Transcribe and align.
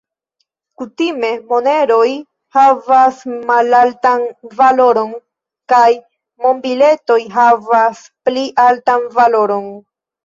Kutime, 0.81 1.29
moneroj 1.49 2.07
havas 2.57 3.19
malaltan 3.51 4.25
valoron 4.63 5.13
kaj 5.75 5.85
monbiletoj 6.47 7.21
havas 7.39 8.05
pli 8.29 8.51
altan 8.69 9.11
valoron. 9.21 9.75